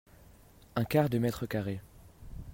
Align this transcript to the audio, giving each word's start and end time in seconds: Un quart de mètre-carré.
Un 0.75 0.83
quart 0.83 1.09
de 1.11 1.19
mètre-carré. 1.19 1.79